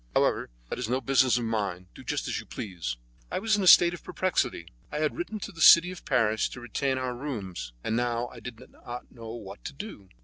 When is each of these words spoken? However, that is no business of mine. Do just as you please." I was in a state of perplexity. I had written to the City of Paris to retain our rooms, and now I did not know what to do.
However, 0.15 0.49
that 0.71 0.79
is 0.79 0.89
no 0.89 0.99
business 0.99 1.37
of 1.37 1.45
mine. 1.45 1.85
Do 1.93 2.03
just 2.03 2.27
as 2.27 2.39
you 2.39 2.47
please." 2.47 2.97
I 3.29 3.37
was 3.37 3.55
in 3.55 3.61
a 3.61 3.67
state 3.67 3.93
of 3.93 4.03
perplexity. 4.03 4.67
I 4.91 4.97
had 4.97 5.15
written 5.15 5.37
to 5.41 5.51
the 5.51 5.61
City 5.61 5.91
of 5.91 6.05
Paris 6.05 6.49
to 6.49 6.59
retain 6.59 6.97
our 6.97 7.15
rooms, 7.15 7.71
and 7.83 7.95
now 7.95 8.27
I 8.29 8.39
did 8.39 8.59
not 8.73 9.11
know 9.11 9.29
what 9.35 9.63
to 9.65 9.73
do. 9.73 10.09